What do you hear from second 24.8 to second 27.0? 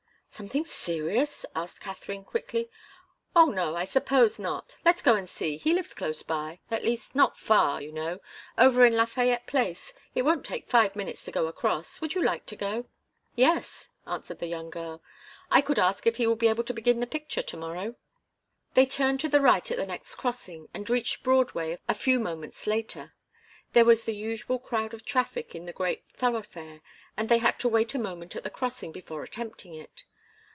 of traffic in the great thoroughfare,